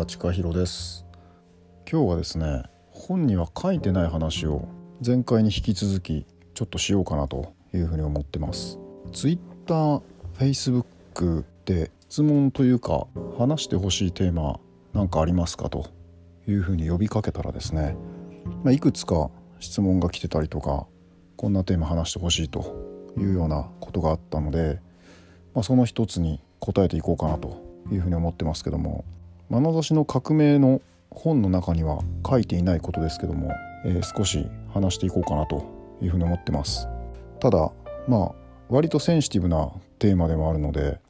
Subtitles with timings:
[0.00, 1.04] 村千佳弘です。
[1.90, 4.66] 今日はですね本には書いてない話を
[5.04, 8.78] 前回に引き続きちょっとしようかなというふうに思ってます。
[9.12, 10.00] Twitter、
[10.38, 14.58] Facebook で質問というか話してほしいテーマ
[14.94, 15.90] 何かありますかと
[16.48, 17.94] いうふうに呼びかけたらですね、
[18.64, 20.86] まあ、いくつか質問が来てたりとか
[21.36, 24.80] こんなテーマ話してほしいというようなことがあったので、
[25.52, 27.60] まあ、その一つに答えていこうかなと
[27.92, 29.04] いうふうに思ってますけども
[29.50, 33.50] 眼差しの革命の本の中には書いていないことですけども、
[33.84, 35.66] えー、少し話していこうかなと
[36.00, 36.88] いうふうに思ってます。
[37.40, 37.72] ただ
[38.06, 38.32] まあ
[38.68, 41.00] 割とセンシティブなテーマでもあるので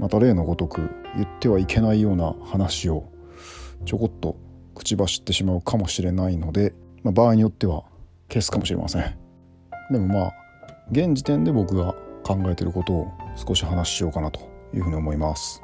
[0.00, 3.04] また例のごとく言ってはいけないような話を
[3.84, 4.36] ちょこっと
[4.74, 7.84] 口走ってしまうかもしれないので、まあ、場合によっては
[8.28, 9.18] 消すかもしれません。
[9.92, 10.32] でもまあ
[10.90, 14.40] 現時点で僕が考えてることを少し話しようかなと
[14.74, 15.62] いうふうに思います。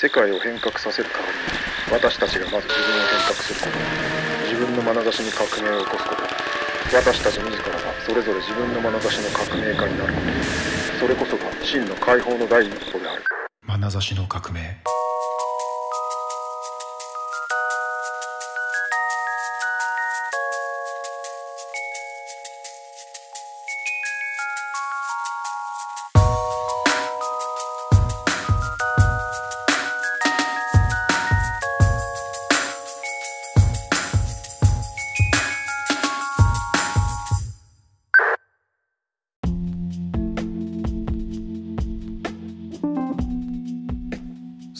[0.00, 4.46] 世界を変革させる代わりに私たちがまず自分を変革すること。
[4.46, 6.22] 自分の眼差しに革命を起こすこと。
[6.94, 11.00] 私たち自らがそれぞれ自分の眼差しの革命家になること。
[11.00, 13.24] それこそが真の解放の第一歩である。
[13.66, 14.78] 眼差しの革命。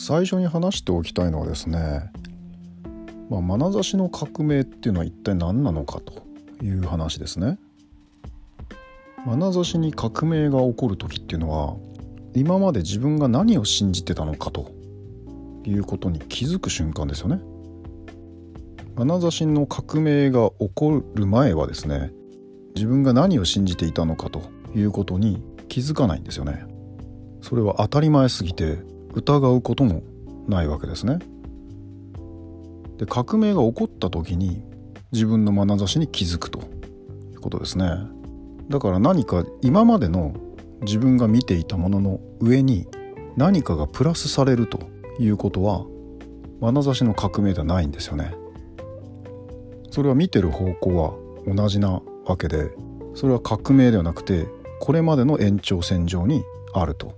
[0.09, 2.09] 最初に話しておきたいのはですね、
[3.29, 6.23] まあ、眼差しの革命っていうのは一体何なのかと
[6.65, 7.59] いう話ですね。
[9.27, 11.75] 眼差しに革命が起こる時っていうのは
[12.33, 14.71] 今まで自分が何を信じてたのかと
[15.63, 17.39] いうことに気づく瞬間ですよね。
[18.95, 22.11] 眼差しの革命が起こる前はですね
[22.73, 24.41] 自分が何を信じていたのかと
[24.73, 26.65] いうことに気づかないんですよね。
[27.41, 28.79] それは当たり前すぎて
[29.13, 30.03] 疑うことも
[30.47, 31.19] ないわけですね。
[32.97, 34.61] で革命が起こった時に
[35.11, 36.59] 自分の眼差しに気づくと
[37.31, 37.89] いうことですね。
[38.69, 40.33] だから何か今までの
[40.81, 42.87] 自分が見ていたものの上に
[43.35, 44.79] 何かがプラスされると
[45.19, 45.85] いうことは
[46.61, 48.33] 眼差しの革命ではないんですよね。
[49.91, 51.13] それは見てる方向は
[51.47, 52.69] 同じなわけで
[53.15, 54.47] それは革命ではなくて
[54.79, 56.43] これまでの延長線上に
[56.73, 57.13] あると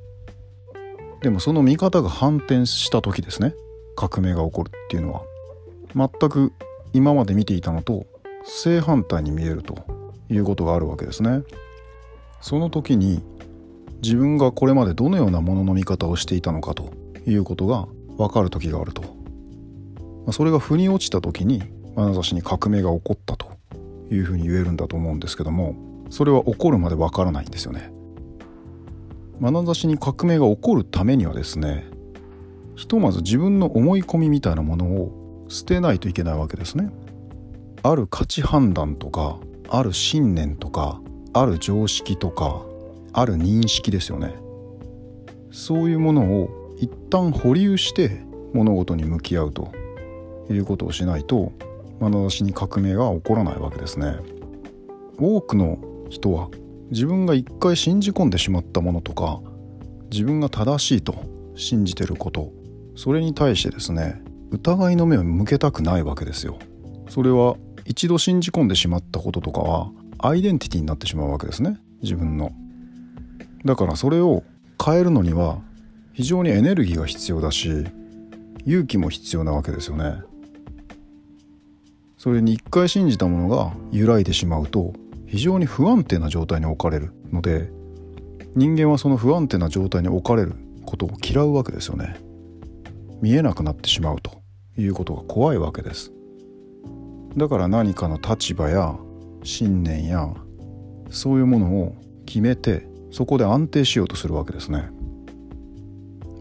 [1.21, 3.53] でもその見方が反転した時ですね。
[3.95, 5.21] 革命が起こるっていうのは。
[5.95, 6.51] 全く
[6.93, 8.05] 今まで見ていたのと
[8.43, 9.85] 正反対に見えると
[10.29, 11.43] いうことがあるわけですね。
[12.41, 13.21] その時に
[14.01, 16.91] 自分がこれまでどのようなものの見方をしていたのかと
[17.27, 19.03] いうことが分かる時があると。
[20.31, 21.61] それが腑に落ちた時に
[21.95, 23.47] 眼差しに革命が起こったと
[24.11, 25.75] いうふうに言えるんだと思うんですけども
[26.09, 27.91] それは起こるまで分からないんですよね。
[29.41, 31.87] 眼差しに革命が起こるためにはですね
[32.75, 36.89] ひとまず自分の思い込みみたいなものを捨てないといけないわけですね。
[37.83, 39.37] ある価値判断とか
[39.67, 41.01] ある信念とか
[41.33, 42.61] ある常識とか
[43.13, 44.35] ある認識ですよね。
[45.51, 48.21] そういうものを一旦保留して
[48.53, 49.71] 物事に向き合うと
[50.49, 51.51] いうことをしないと
[51.99, 54.15] 眼差しに革命が起こらないわけですね。
[55.19, 55.77] 多くの
[56.09, 56.49] 人は
[56.91, 59.41] 自分が一回信じ込んでしまったものとか
[60.11, 61.25] 自分が正しいと
[61.55, 62.51] 信じてること
[62.95, 64.21] それに対してですね
[64.51, 66.59] 疑いの目を向けたくないわけですよ。
[67.07, 72.51] それは一度信じ込んでしまったこととかはアイデンティティになってしまうわけですね自分の。
[73.65, 74.43] だからそれを
[74.83, 75.59] 変えるのには
[76.13, 77.85] 非常にエネルギーが必要だし
[78.65, 80.21] 勇気も必要なわけですよね。
[82.17, 84.93] それに一回信じたものが揺らいでしまうと
[85.31, 87.71] 非常に不安定な状態に置かれるので
[88.53, 92.17] 人間はその不安定な状態に置かれることを嫌うわけですよね。
[93.21, 94.41] 見えなくなってしまうと
[94.77, 96.11] いうことが怖いわけです。
[97.37, 98.93] だから何かの立場や
[99.43, 100.27] 信念や
[101.09, 101.95] そういうものを
[102.25, 104.89] 決めてそこで安定しようとするわけですね。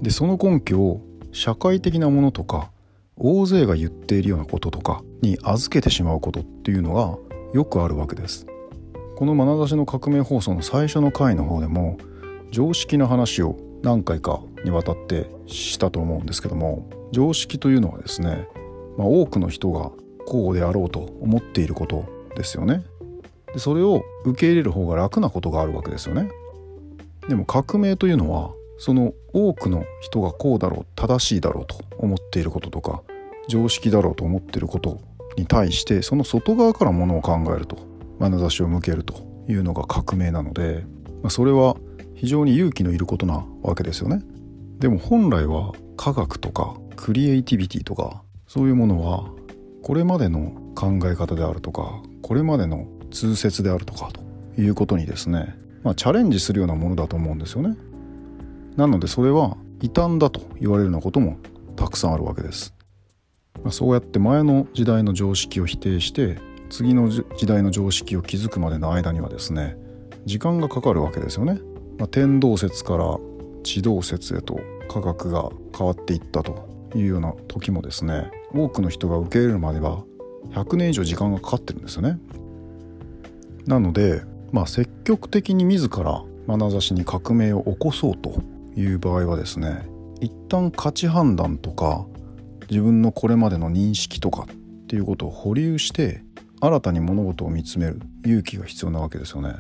[0.03, 1.01] でその根拠を
[1.31, 2.73] 社会的なものとか
[3.17, 7.17] 大勢が言っているようなこととかに預けてしまうことっていうのが
[7.55, 8.50] よくあるわけです。
[9.21, 11.99] この眼差しの革命放送の最初の回の方でも
[12.51, 18.49] 常識の話を何回かにわたってしたと思うんですけども常識というのはですね、
[18.97, 19.91] まあ、多くの人が
[20.27, 22.83] こうであろうと思っていることですよね。
[23.53, 26.31] でそれを受け入れる方が楽なことがあるわけですよね。
[27.29, 33.03] でも革命というのはその多くの人がこうだろう正しいだろうと思っていることとか
[33.51, 34.99] 常識だろうと思っていること
[35.37, 37.90] に対してその外側からものを考えると
[38.21, 39.15] 眼差しを向けると
[39.49, 40.85] いうのが革命なので、
[41.29, 41.77] それは
[42.15, 44.23] 非常に勇気のいることなわけですよね。
[44.79, 49.31] でも本来は科学とかクリエイティビティとかそういうものは
[49.83, 57.77] これまでの考え方であるとかこれまでの通説であるとかということにですね、まあ、チャレンジするようなものだと思うんですよね。
[58.77, 61.39] なのでそれは異端だと言われるようなことも
[61.77, 62.75] たくさんあるわけです。
[63.63, 66.39] まあ、そうやって前の時代の常識を否定して
[66.71, 69.77] 次の時代の常識を築くまでの間にはですね
[70.25, 71.61] 時間がかかるわけですよね。
[71.99, 73.19] まあ、天動説から
[73.63, 80.05] 地動説へと科学が変わっていったというような時もですね多くの人が受け入れるまでは
[80.53, 82.19] 100年以上時間がかかってるんですよね。
[83.67, 84.23] なので、
[84.53, 88.43] まあ、積極的に自ら眼差しに革命を起こそうと
[88.77, 89.87] いう場合はですね
[90.21, 92.07] 一旦価値判断とか
[92.71, 96.23] 自分のこれまでの認識とかっていうことを保留して
[96.61, 99.55] 新たに物事を見つめる勇気が必要なわけですよね。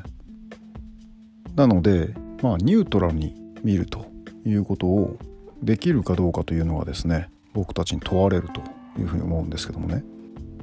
[1.56, 4.06] なのでまあニュートラルに見ると
[4.46, 5.18] いうことを
[5.62, 8.60] できるかどうかというのはですね僕たちに問われると
[9.00, 10.04] いうふうに思うんですけどもね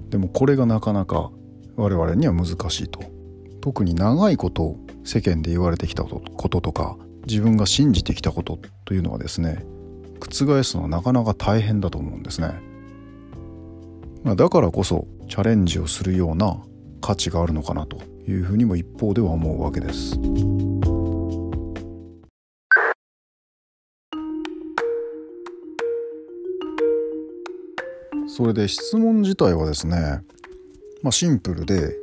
[0.09, 1.29] でもこれがなかなか
[1.75, 3.01] 我々には難しいと
[3.61, 6.19] 特に長いこと世間で言われてきたこ
[6.49, 6.97] ととか
[7.27, 9.65] 自分が信じてきたことというのはですね
[10.19, 12.59] 覆すのはなかなか大変だと思うんですね。
[14.27, 16.61] まあ、だからこそチャレンジをするような
[16.99, 20.19] 価値があるのかなというふうにも一方では思うわけです。
[28.27, 30.21] それで質問自体はですね、
[31.01, 31.95] まあ、シンプルで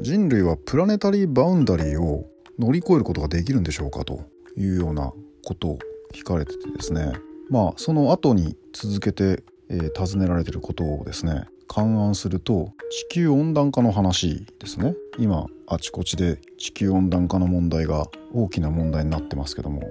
[0.00, 2.24] 人類はプラネタリーバウンダリーを
[2.58, 4.22] 乗り越えることができるんでしょうかと
[4.56, 5.12] いうような
[5.44, 5.78] ことを
[6.14, 7.12] 聞かれててですね
[7.50, 14.94] まあその後に続けて、えー、尋ねられてることをですね勘案すると地球温暖化の話ですね。
[15.18, 19.82] 今あちこちで地球温暖化の問題が大きな問題になってますけども、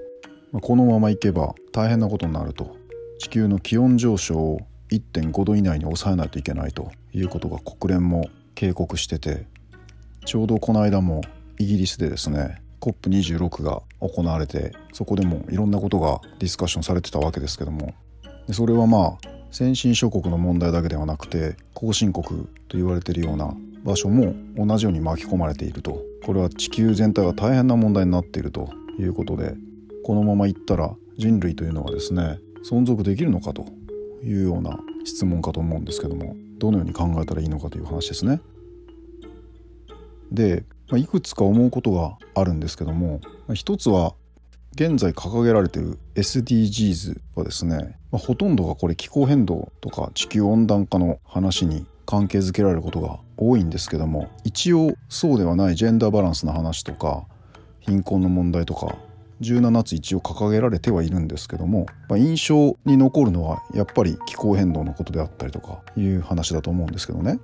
[0.60, 2.76] このままいけば大変なことになると。
[3.20, 4.60] 地球の気温上昇を
[4.92, 6.90] 1.5度以内に抑えないといけないと。
[7.12, 9.46] いうことが国連も警告してて。
[10.24, 11.22] ちょうどこの間も
[11.58, 17.94] イギリスでですね COP26 が行われてそこでもいろんなことがディスカッションされてたわけですけども。
[18.50, 23.54] それはまあ先進諸国の問題だけではなくて後進国と言われているような
[23.84, 28.68] 場所も同じように巻き込まれているとこれは地球全体が大変な問題になっていると
[28.98, 29.54] いうことで
[30.04, 33.66] このままいったら人類というのはですね存続できるのかと
[34.22, 38.40] いうような質問かと思うんですけどもどのように考えたらいいのかという話ですね。
[40.32, 44.14] で、まあ、いくつか思うことがあるんですけども、まあ、一つは
[44.80, 57.26] 現在掲げられている SDGs はですね、まあ、ほとんどがこれ気候変動とか地球温暖化の話に関係づけられることが多いんですけども一応そうではないジェンダーバランスの話とか
[57.80, 58.94] 貧困の問題とか
[59.40, 67.40] 17つ一応掲げられてはいるんですけども、まあ、印象に残るのはやっぱり気候変動のことであったりとかいう話だと思うんですけどね。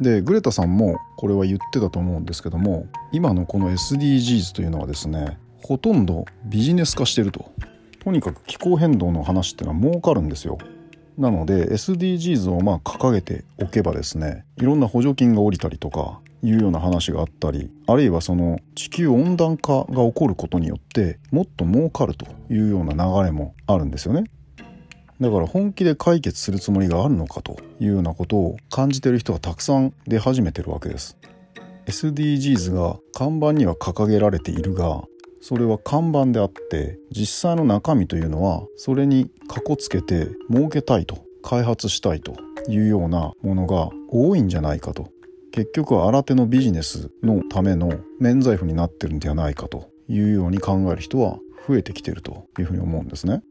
[0.00, 7.50] でグレタさんもこれは言ってたと思うんですけども今のこの SDGs というのはですねほとんどビジネス化してると
[8.00, 10.58] とにかく気候変動の話っていうのは儲かるんですよ
[11.18, 24.24] なので SDGs をまあ掲げておけばですねいろんな補助金が下りたりとかいうような話があったりあるいはその地球温暖化が起こることによってもっと儲かるというような流れもあるんですよね。
[25.20, 31.18] だから本気で解決するつもりがあるのかというようなことを感じてる人がたくさん出始めてるわけです。
[31.86, 35.02] SDGs が看板には掲げられているが
[35.48, 42.34] それは看板であって実際の中身というのはそれにかこつけて儲けたいと開発したいと
[42.68, 45.08] いうようなものが多いんじゃないかと
[45.50, 53.42] 結局は新手のビジネスのための免罪符になってるんではないかというように考える人は増えてきてるというふうに思うんですね。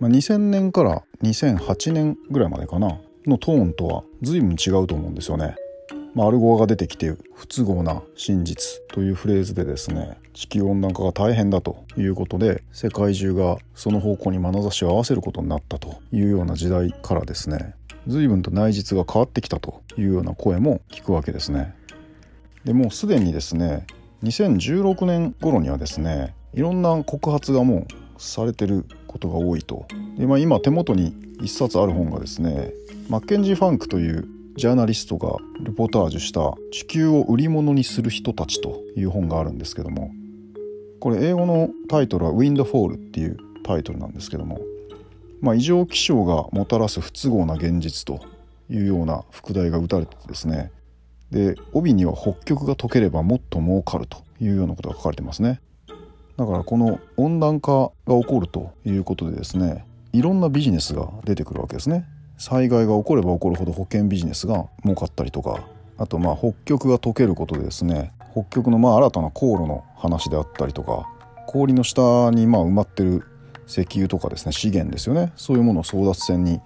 [0.00, 5.56] まあ、2000年から2008年ぐらいまでかなのトーンとは随分違うと思うんですよね。
[6.18, 17.76] まあ、アルゴアが出てきて不都合な真実というフレーズでですね地球温暖化が大変だということで世界中がその方向に眼差しを合わせることになったというような時代からですね
[18.08, 21.76] 随分と内実が変わってきたというような声も聞くわけですね。
[22.64, 23.86] でもうすでにですね
[24.24, 29.86] 2016年頃にはですねいろんな告発がもうされてることが多いと
[30.18, 32.72] で、まあ、今手元に1冊ある本がですね
[33.08, 40.10] マッケンジー・ファンクというジャーナリストがルポタージュした「地球を売り物にする人たち」という本があるんですけども
[40.98, 44.58] これ英語のタイトルは「ウィンドフォール」っていうタイトルなんですけども、
[45.40, 48.18] まあ、異常気象がもたらす不都合な現実と
[48.68, 50.72] いうような副題が打たれてですね
[51.30, 55.60] で帯には北極が溶ければもっと儲かるというようなことが書かれてますね。
[56.36, 62.06] だからこの温暖化が起こるということでですねいろんなビジネスが出てくるわけですね。
[62.38, 65.64] 災害が起これば起こるほど保険ビジネスが儲かったりとか
[65.98, 71.08] あとまあ北極が溶けることでですね北極のまあ新たな航路の話であったりとか
[71.48, 73.24] 氷の下にまあ埋まってる
[73.66, 75.32] 石油とかですね資源ですよね。
[75.36, 76.60] そういうものを争奪戦に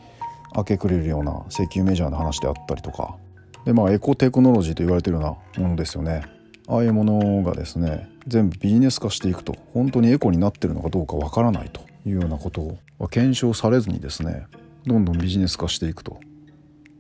[0.55, 3.17] 明け暮れるような石油メジャーな話であったりとか。
[3.65, 6.23] でまあエコテクノロジーと言われてるようなものですよね。
[6.69, 14.47] ああいうものがですね全部ビジネス化していくと本当にエコになってるのかどうかわからないというようなことは検証されずにですね
[14.87, 16.15] どんどんビジネス化していくと、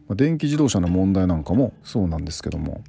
[0.08, 2.82] まあ、電気自動車の問題なんかもそうなんですけども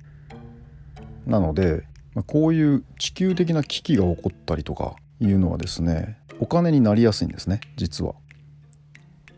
[1.25, 1.83] なので、
[2.13, 8.15] まあ、こういう地球的な危機が起こったりとかいうのはですねお金になりやすいんですね実は。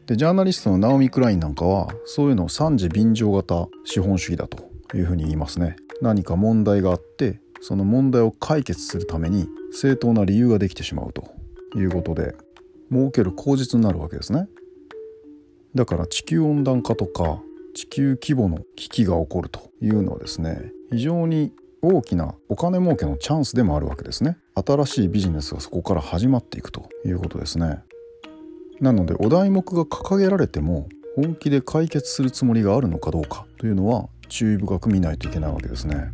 [0.07, 5.77] でジャーナリストのナオミ・クラインなんかはそういうのを三次便乗型資本主義だというふうに言いますね。
[6.01, 11.33] 何か問題があってその問題を解決するために正当な理由ができてしまうと
[11.75, 12.35] いうことで
[12.91, 14.47] 儲ける口実になるわけですね。
[15.75, 17.41] だから地球温暖化とか
[17.75, 21.51] 地球規模の危機が起こるというのはですね非常に
[21.81, 24.37] 大きなお金儲けのチャンスでもあるわけですね。
[24.55, 27.83] 新しいビジネスがそこから始まっていくということですね。
[28.79, 36.11] なのでお題目が掲げられても本気で解決するつもりがあるのかどうかというのは注意深く見ないといけないわけですね。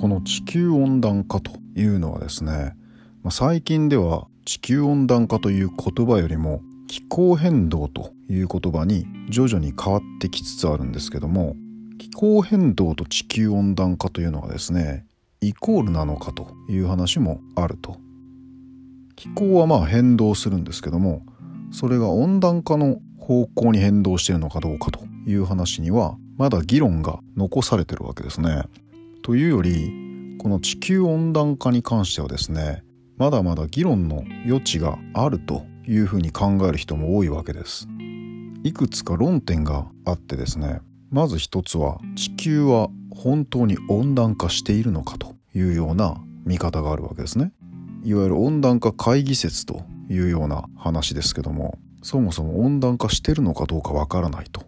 [0.00, 2.74] この地球温暖化というのはですね、
[3.22, 11.54] まあ、最近では地球温暖化という言葉よりも気候変動という言葉に徐々に変わってきつつあるんですけども
[11.98, 15.04] 気候変動と地球温暖化というのはですね
[15.42, 17.98] イコールなのかという話もあると
[19.16, 21.26] 気候はまあ変動するんですけども
[21.72, 28.62] それが温暖化の方向に変動しているのかどうかという話にはまだ議論が残されてるわけですね。
[29.22, 29.92] というより
[30.38, 32.82] この地球温暖化に関してはですね
[33.18, 37.86] まだまだ議論の余地があるというふうに考える人も多いわけです。
[38.64, 47.52] いくつか論点があってですねまず一つは地球は本当に温暖化しているのかというような見方があるわけですね。
[48.04, 54.62] いわゆる温暖化会議説というような話ですけどもそもそも温暖化してるのかどうかわからないと。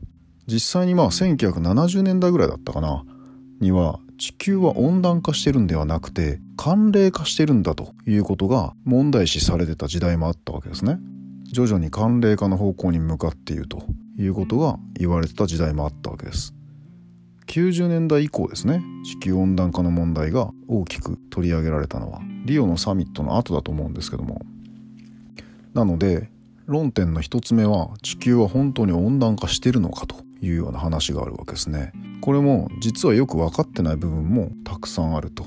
[0.47, 3.05] 実際にまあ1970年代ぐらいだったかな。
[3.63, 10.99] には地球は温暖化してるんではなくて寒冷化してるんだということが問題視されてた時代もあったわけですね。
[11.45, 13.85] 徐々に寒冷化の方向に向かっていると
[14.19, 16.55] いうことが言われてた時代もあったわけです。
[17.47, 18.83] 90年代以降ですね。
[19.05, 24.43] 地球温暖化の問題が大きく取り上げられたのはリオのサミットの後だと思うんですけども。
[25.73, 26.31] なので
[26.67, 30.17] 論点の一つ目は地球は本当に温暖化してるのかと。
[30.43, 31.93] いうような話があるわけですね。
[32.21, 35.47] これも実はよく分かってない部分もたくさんあると。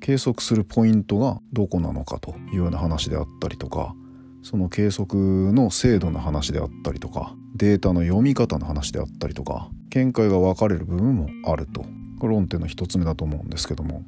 [0.00, 3.94] 計測するポイントがどこなのかというような話であったりとか
[4.42, 11.84] その計測の精度の話であったりとかデータの読み方の話であったりとか見解が分かれる部分もあると。
[12.18, 14.02] これ論点の一つ目だと思うんですけども。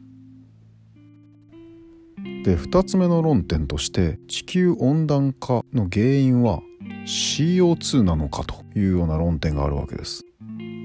[2.45, 6.61] で2つ目の論点として地球温暖化の原因は
[7.05, 10.25] CO2 なのかというような論点があるわけです。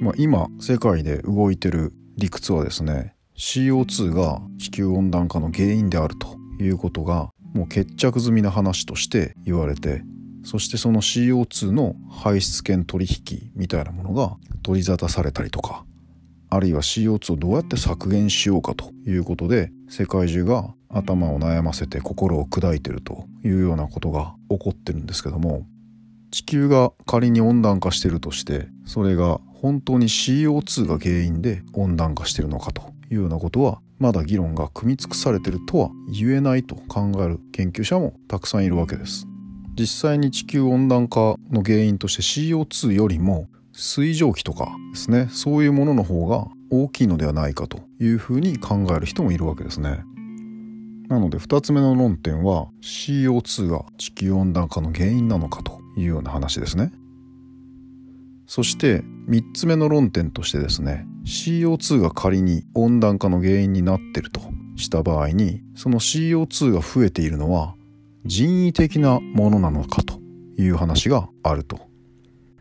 [0.02, 10.04] まあ、今世界で動いてる理屈はですね CO2 が地球温暖化の原因であるということがもう決着済みな話として言われて
[10.44, 15.86] そしてその CO2 の排出権取引みたいなものが取り沙汰されたりとか
[16.50, 25.66] あるいは CO2 をどうやって削減しようかということで世界中が頭を悩ませて心を砕いてるというようなことが起こってるんですけども
[26.32, 39.28] 地球が仮に温暖化してるとしてそれが本当に CO2 が原因で温暖化してるのかというようなことはまだ議論が組み尽くされてるとは言えないと考える研究者もたくさんいるわけです
[39.78, 50.04] 実際に地球温暖化の原因として CO2 よりも水蒸気とかですねそういうものの方が大きいのではないかというふうに考える人もいるわけですね。
[51.10, 56.92] なので2つ目の論点は CO2 が地球温暖化の原因なのかというような話ですね。
[58.46, 64.42] そして3つ目の論点としてですね CO2 が仮に温暖化の原因になってると
[64.78, 67.76] した場合にその CO2 が増えているのは
[68.26, 70.20] 人為的なものなのかと
[70.58, 71.88] いう話があると。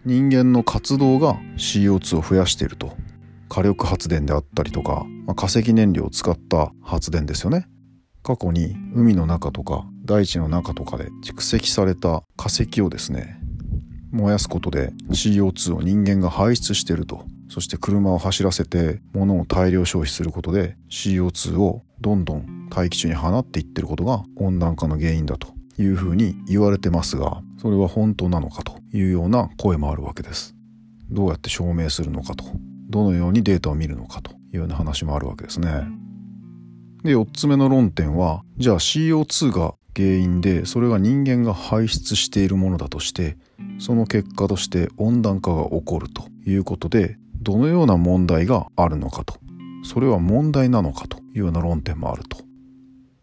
[0.05, 2.97] 人間の活動が CO2 を増やしていると。
[3.49, 7.67] 火力発電であったりとか、まあ、化石燃料を使った発電ですよね。
[8.27, 13.39] 過去に海の中とか大地の中とかで蓄積された化石をですね
[14.11, 17.25] 燃やすことで CO2 を人間が排出してると。
[17.49, 25.55] そして車を走らせて物を大量消費することで CO2 をどんどん大気中に放っていってることが温暖化の原因だと。
[25.79, 30.57] いうふうに言われてますがそれは本当なのかというような声もあるわけです。
[31.11, 32.45] どうやって証明するのかと。
[32.89, 35.87] どのようにデータを見るのかというような話もあるわけですね。
[37.07, 43.39] で4つ目の論点はじゃあ CO2 が原因でそれが人間が排出しているものだとして
[43.79, 49.39] その結果として温暖化が起こるということでどのような問題があるのかと。
[49.87, 52.39] それは問題なのかというような論点もあると。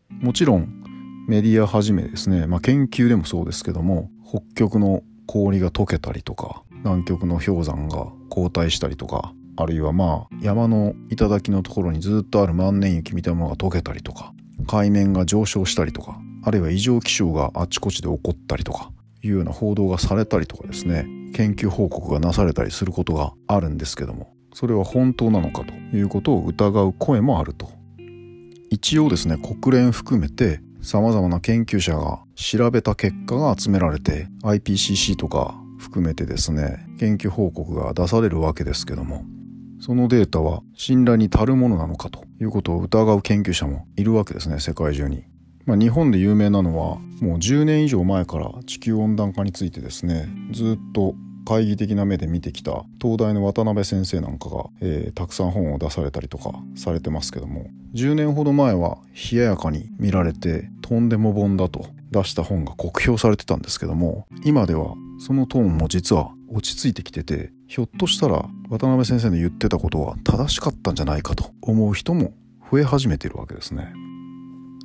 [0.10, 0.84] もちろん
[1.28, 14.34] メディアはじめですね、まあ、研究でもそうですけども北極の氷が溶けたりとか南極の氷山が後退したりとかあるいはまあ山の頂のところにずっとある万年雪みたいなものが溶けたりとか
[14.68, 18.92] 海面が上昇したりとかあるいは異常気象があちこちで起こったりとか
[19.22, 27.72] いうような報道がされたりとかですね研究報告がなされたりすることがあるんですけどもそれは本当なのかということを疑う声もあると。
[28.70, 39.26] 一応ですね国連含めて様々な研究者が調べた結果が集められて IPCC とか含めてですね研究報告が出されるわけですけども
[39.86, 45.26] そのデータは信頼に足るものなのかということを疑う研究者もいるわけですね世界中に。
[45.66, 59.00] まあ、日本で有名なのはもう10年以上前から地球温暖化についてですねずっと懐疑的な目で見てきた東大の渡辺先生なんかが、えー、たくさん本を出されたりとかされてますけども10年ほど前は
[59.34, 72.34] 冷ややかに見られてとんでも本だと出した本が酷評されてたんですけども今ではそのトーンも実は落ち着いてきててひょっとしたら渡辺先生の言ってたことは正しかったんじゃないかと思う人も
[72.72, 73.94] 増え始めてるわけですね。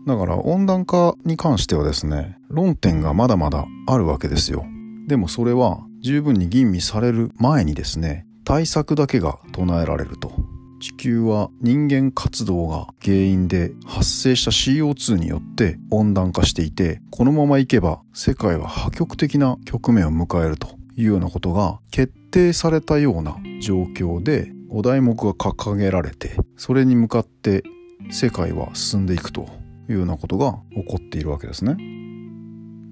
[0.07, 4.67] だから温暖化に関してはですね論点がまだまだあるわけですよ。
[5.07, 10.33] でもそれは十分に吟味される前にですね対策だけが唱えられると
[10.81, 27.63] 地球は人間活動が原因で発生した CO2 によって温暖化していてこのままいけば世界は破局的な局面を迎えるというようなことが決定されたような状況でお題目が掲げられてそれに向かって
[28.11, 29.49] 世界は進んでいくと
[29.89, 31.77] いうようなことが起こっているわけですね。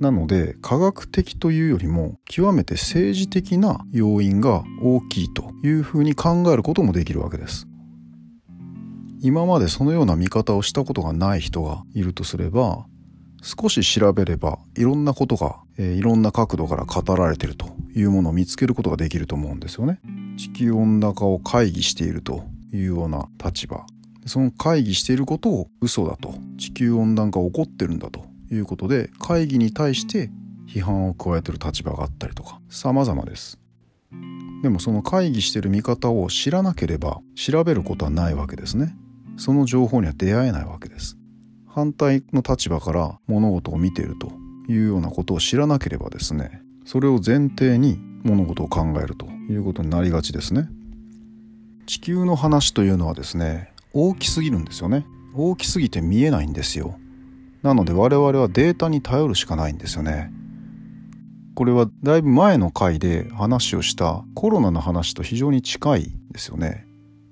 [0.00, 7.66] なので科学的というよりも極めて政治的な要因が大きいというふうに考えることもできるわけです。
[9.22, 12.86] 今までそのような見方をしたことがない人がいるとすれば
[13.42, 20.00] 少し調べればいろんなことが、えー、いろんな角度から語られているというものを見つけることができると思うんですよね。
[20.36, 23.86] 地球温暖化を会議しているというような立場。
[24.26, 26.34] その会議していることを嘘だと。
[26.58, 30.30] 地球温暖化起こってるんだということで会議に対して
[30.68, 32.60] 批判を加えてる立場があったりとか。
[32.68, 33.58] 様々です。
[34.62, 38.96] でもその会議してる見方を知らなければ調べることはないわけですね。
[39.36, 41.16] その情報には出会えないわけです。
[41.66, 44.45] 反対の立場から物事を見ていると。
[44.68, 50.68] いうようなことを知らなければですねそれを前提に物事を考えるということになりがちですね
[51.86, 56.98] 地球の話というのはですね大きすぎるんですよね大きすぎて見えないんですよ
[57.66, 60.32] なので我々はデータに頼るしかないんですよね。
[61.56, 66.86] これはだいぶ前の回で話をしたコロナの話と非常に近いですよね。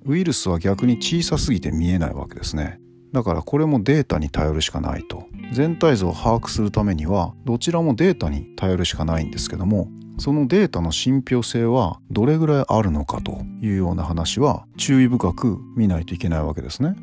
[0.05, 2.81] ウイルスは逆に小さすぎて見えないわけですね。
[3.15, 5.25] だからこれもデータに頼るしかないと。
[5.53, 16.97] 全体像を把握するためにはどちらもデータに頼るしかないんですけどもそのデータの信憑性はどれぐらいあるのかというような話は注意深く見ないといけないわけですね。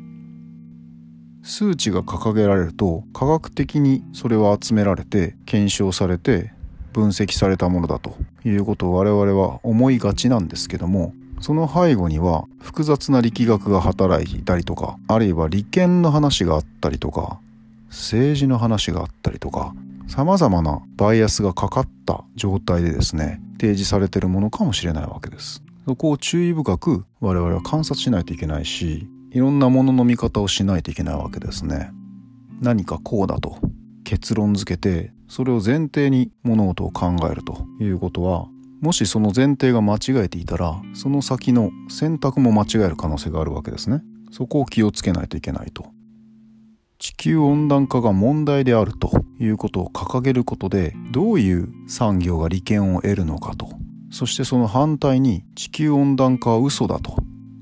[1.42, 6.52] 数値が掲げられると科学的にそれは集められて検証されて
[6.92, 17.40] 分析されたものだということを我々は思いがちなんですけどもその背後には複雑な力学が働いたりとかあるいは利権の話があったりとか
[17.88, 19.74] 政治の話があったりとか
[20.08, 31.90] 様々なバイアスがかかった状態でですね提示されてるものかもしれないわけですそこを注意深く我々は観察しないといけないしいろんなものの見方をしないといけないわけですね。
[32.60, 33.56] 何かこうだと
[34.04, 38.46] 結論付けてそれを前提に物事を考えるということは
[38.82, 44.02] もしその前提が間違えていたらその先の選択も間違える可能性があるわけですね。
[44.32, 45.86] そこを気をつけないといけないと。
[46.98, 53.68] 地球温暖化が問題であるということを掲げることでどういう産業が利権を得るのかと
[54.12, 57.16] そしてその反対に地球温暖化は嘘だと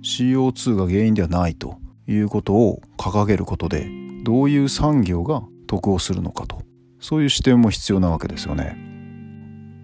[0.05, 3.89] CO2 が原因ではないということを掲げることで
[4.25, 6.61] どういう産業が得をするのかと
[7.01, 8.77] そういう視点も必要なわけですよね。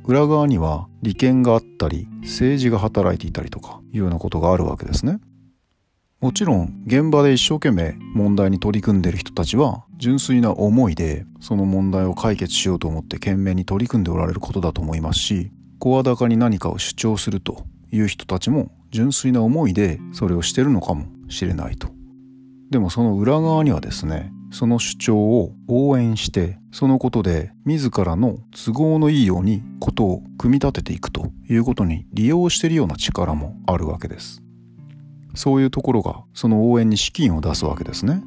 [0.05, 5.21] 裏側には利権があったり政治が働いていたりとかいうようなことがあるわけですね。
[6.21, 21.88] もちろん現場で一生懸命問題に取り組んでいる人たちは純粋な思いでその問題を解決しようと思って懸命に取り組んでおられることだと思いますし声高に何かを主張するという人たちも純粋な思いでそれをしてるのかもしれないと。
[22.71, 34.42] でもその裏側にはですねその主張を応援してそのことで自らの都合のいいようにことを組み立てていくということに利用しているような力もあるわけです。
[35.35, 38.23] そういうところがその応援に資金を出すわけですね。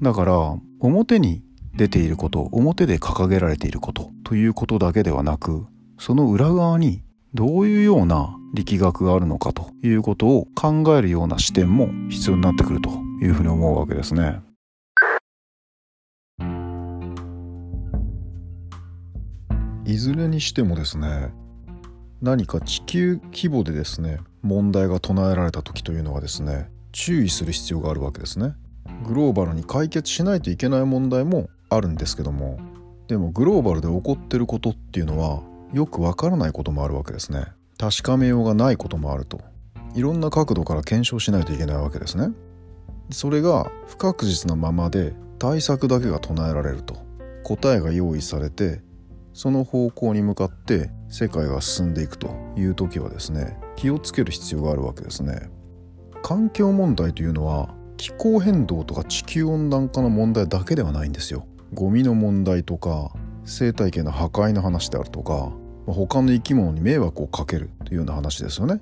[0.00, 1.42] だから表に
[1.74, 5.66] 出ていること表で掲げられていることということだけではなく
[5.98, 7.02] その裏側に
[7.34, 12.88] どういうような力学があるのかということを考えるような視点も必要になってくると
[13.20, 14.40] いうふうに思うわけですね。
[19.90, 21.32] いずれにしてもですね
[22.22, 28.54] 何か地球規模でですね問題が唱えられた時というのはですね注意する必要があるわけですね。
[29.04, 32.58] グローバルに解決しないといけない問題もあるんですけども
[33.08, 37.46] でもグローバルで起こってることっていうのはよくわからないこともあるわけですね。
[37.76, 39.40] 確かめようがないこともあると。
[39.94, 42.28] いろんな角度から検証しないといけないわけですね。
[43.10, 46.94] それが不確実なままで対策だけが唱えられると。
[47.42, 48.82] 答えが用意されて
[49.32, 55.50] その方向に向かって世界が進んでいくという時はですね気をつける必要があるわけですね。
[56.22, 61.46] 環境問題というのは気候変動とか地球温暖化の問題だけではないんですよ。
[61.72, 63.12] ゴミの問題とか
[63.44, 65.52] 生態系の破壊の話であるとか
[65.86, 68.80] 他の生き物に迷惑をかけるというような話ですよね。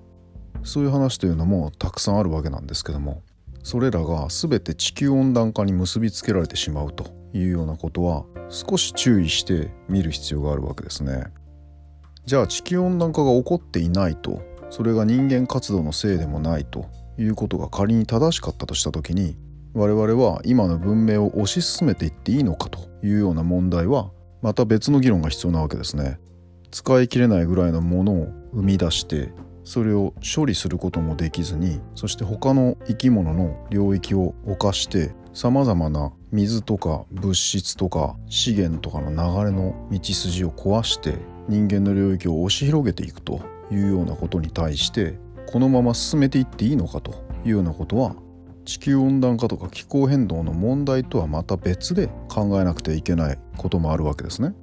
[0.64, 3.22] そういう話というのもたくさんあるわけなんですけども
[3.62, 7.17] それらが全て地球温暖化に結びつけられてしまうと。
[7.32, 11.24] いうようなことは少し注意して見る必要があるわけですね。
[12.26, 16.86] じゃあ地球温暖化が起こっていないとそれが人間活動のせいでもないと
[17.18, 19.36] いうことが仮に正しかったとした時に
[19.72, 24.10] 我々は今の文明を推し進めていっていいのかというような問題は
[24.42, 26.18] また別の議論が必要なわけですね。
[26.70, 29.32] 使い切れないぐらいのものを生み出して
[29.64, 41.16] それを処理することもできずにそして他の生き物の領域を侵してさまざまな水とか物質とか資源とかの流れの道筋を壊して
[41.48, 45.18] 人間の領域を押し広げていくというようなことに対して
[45.50, 48.14] このまま進めていっていいのかというようなことは
[48.66, 54.54] 地球温暖化とか気候変動の問題とはまた別で考えなくてはいけないこともあるわけですね。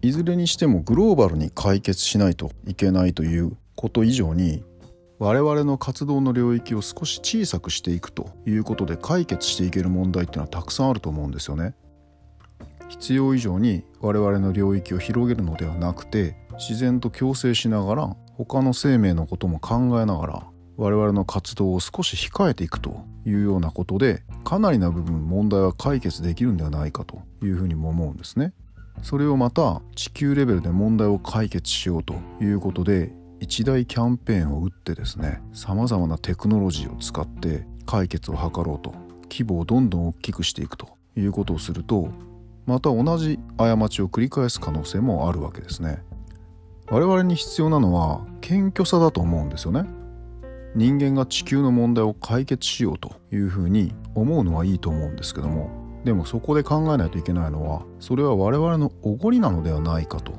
[0.00, 4.62] いずれにしてもグローバルに解決しないといけないということ以上に
[5.18, 11.74] 我々の活動の領域を少し小さくしていくということで解決していける問題っていうのはたくさんあると思うんですよね。
[12.88, 20.42] 必要以上に我々の領域を広げるのではなくて自然と共生しながら他の生命のことも考えながら
[20.76, 28.52] 我々の活動を少し控えていくというようなことでかなりな部分問題は解決できるんではないかというふうにも思うんですね。
[29.02, 33.12] それをまた地球レベルで問題を解決しようということで
[33.44, 42.08] 一大キャンペーンを打ってですねさまざまなテクノロジーを使って解決を図ろうと規模をどんどん大きくしていくということをすると
[42.64, 46.02] また同じ過ちを繰り返す可能性もあるわけですね。
[46.86, 49.84] 我々に必要なのは謙虚さだと思うんですよね。
[50.74, 55.68] 人間が地球の問題を解決しようというふうに思うのはいいと思うんですけども
[56.04, 60.32] でもそこで考えないといけないのはそれは我々のおごりなのではないかと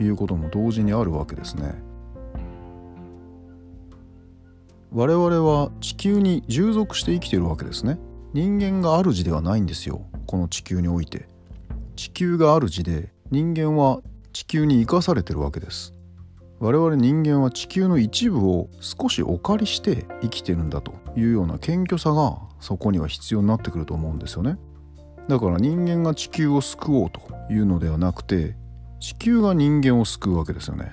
[0.00, 1.74] いうことも同時にあるわけですね。
[4.96, 7.98] 我々は地球に従属して生きてるわけですね。
[8.32, 10.02] 人間が主ではないんですよ。
[10.28, 11.26] この地球において。
[11.96, 14.02] 地球が主で人間は
[14.32, 15.94] 地球に生かされてるわけです。
[16.60, 24.58] 我々人間は地球の一部を少しお借りして生きてるんだというような謙虚さがそこには必要になってくると思うんですよね。
[25.28, 28.54] だから人間が地球を救おうというのではなくて
[29.00, 30.92] 地球が人間を救うわけですよね。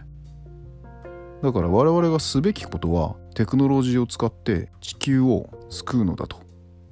[1.42, 6.40] だから我々がすべきことはテクノロジーを使って地球を救うのだと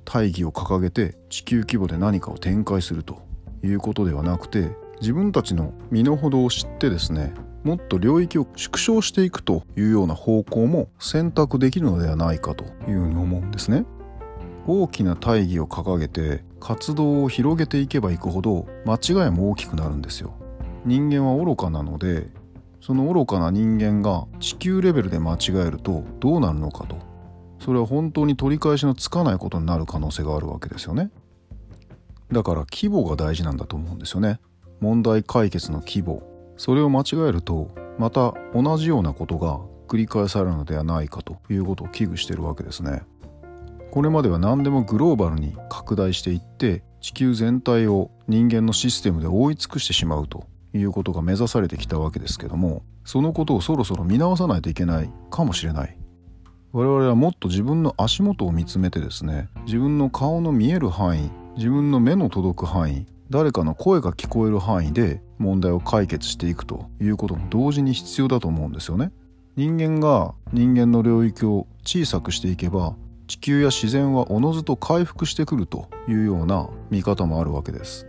[0.05, 3.21] 大義を掲げて地球規模で何かを展開すると
[3.63, 7.33] いうことではなくて自分たちの身の程を知ってですね
[7.63, 13.85] もっと領域を縮小していくというような方向も選択できるのではないかというふうに思うんですね。
[14.65, 20.33] 大きな大義を掲げて活動を広げていけばいくほど間違いも大きくなるんですよ。
[20.85, 22.29] 人間は愚かなので
[22.81, 25.37] その愚かな人間が地球レベルで間違
[25.67, 26.97] えるとどうなるのかと。
[27.59, 31.11] それは本当に取り返しのつかないことになる可能性があるわけですよね。
[32.31, 34.39] だから規模が大事なんだと思うんですよね。
[34.79, 36.23] 問題解決の規模。
[36.57, 43.03] それを間違えるとまた同じようなことが繰り返されるのではないかということを危惧しているわけですね。
[43.91, 50.45] これまでは何でもグローバルに拡大していって地球全体を人間のシステムで覆い尽くしてしまうと。
[50.73, 55.97] いうことが目指されてきたわけですけどもそのことをそろそろ見直さないといけないかもしれない。
[56.71, 69.11] 我々はもっと自分の足元を見つめてですね自分の顔の見える範囲自分の目の届く範囲誰かの声が聞こえる範囲で問題を解決していくということも同時に必要だと思うんですよね。
[69.55, 72.95] 人間が人間の領域を小さくしていけば
[73.27, 78.08] 地球や自然はおのずと回復してくるというような見方もあるわけです。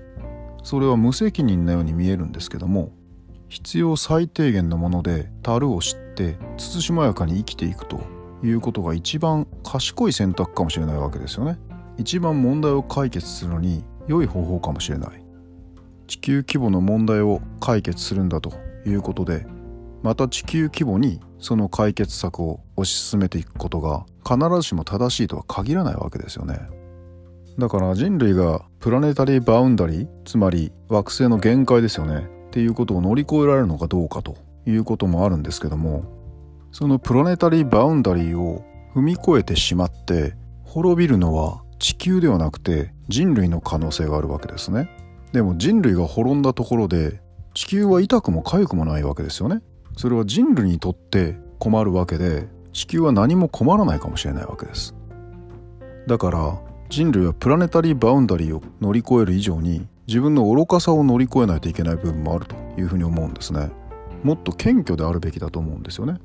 [0.62, 2.92] それは無責任なように見えるんですけども
[3.48, 8.00] 必要最低限のもので樽を知って慎まやかに生きていくと
[8.42, 11.58] いうことが一番賢い選択かもしれないわけですよね。
[11.98, 15.24] 一番問題を解決するのに良い方法かもしれない。
[16.06, 18.52] 地球規模の問題を解決するんだと
[18.86, 19.46] いうことで
[20.02, 26.58] また地球規模にその解決策を推し進めていくことが必ずしも正しいとは限らないわけですよね。
[27.58, 32.26] だから人類がプラネタリーバウンダリーつまり惑星の限界ですよね。
[32.48, 36.04] っていうことを乗り越えられるのかどうかということもあるんですけども
[36.72, 38.64] そのプラネタリーバウンダリーを
[38.94, 44.88] 踏み越えてしまって滅びるのは地球ではなくて人類の可能性があるわけですね。
[45.32, 47.20] でも人類が滅んだところで
[47.52, 49.60] 地球は痛くも痒くもないわけですよね。
[49.96, 54.96] それは人類にとって困るわけで地球は何も困らないかもしれないわけです。
[56.06, 63.70] だから人類はプラネタリーバウンダリーを乗り越える以上に自分の愚かさを乗り越えないといけない部分もあるというふうに思うんですね。
[64.24, 66.18] もっと謙虚であるべきだと思うんですよね。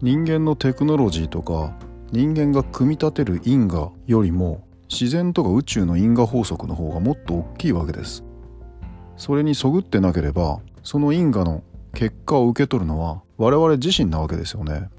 [0.00, 1.76] 人間のテクノロジーとか
[2.12, 8.22] 人間が組み立てる因果よりも自然とか宇宙の因果法則の方がもっと大きいわけです。
[9.16, 14.90] それにそぐってなければその因果の結果を受け取るのは我々自身なわけですよね。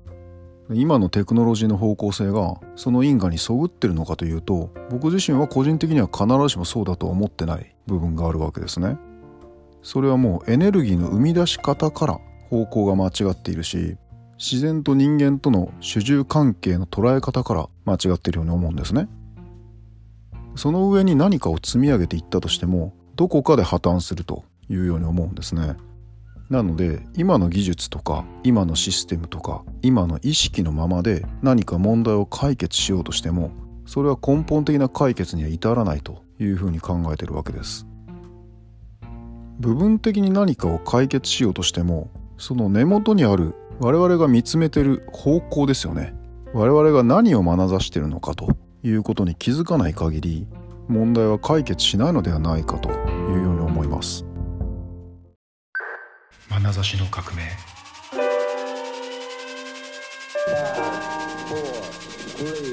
[0.71, 8.97] 今のテクノロジーの方向性がその因果にそぐってるのかというと僕自身は個人的には必ずしもそうだと思ってない部分があるわけですね。
[9.81, 13.97] それはもうエネルギーの生み出し方から方向が間違っているし
[14.37, 19.07] 自然と人間との主従関係の捉え方から間違っているように思うんですね。
[20.55, 25.77] その上に何かを積み上げていったとしてもどこかで破綻するというように思うんですね。
[26.49, 33.51] なので今の技術とか今のシステムとか今の意識のままで何か問題を解決しようとしても
[33.85, 37.87] それは根本的な解決には至らないというふうに考えてるわけです。
[39.59, 46.13] 部分的に何かを解決しようとしてもその根元にある我々が見つめてる方向ですよね。
[46.53, 50.47] 我々が何を眼差してるのかということに気づかない限り
[50.87, 52.93] 問題は解決しないのではないかとい
[53.39, 54.28] うように思います。
[56.49, 57.43] 眼差しの革命。
[62.39, 62.68] 5 4 3